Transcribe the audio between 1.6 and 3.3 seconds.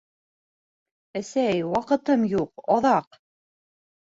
ваҡытым юҡ, аҙаҡ!